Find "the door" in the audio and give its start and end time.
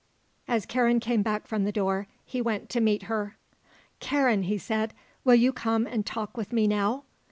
1.63-2.07